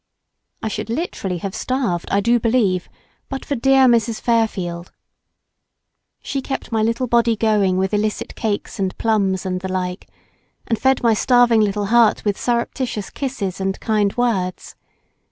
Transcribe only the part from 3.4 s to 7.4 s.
for dear Mrs. Fairfield. She kept my little Body